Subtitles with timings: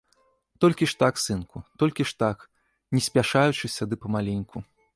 [0.63, 2.37] Толькі ж так, сынку, толькі ж так,
[2.97, 4.57] не спяшаючыся ды памаленьку.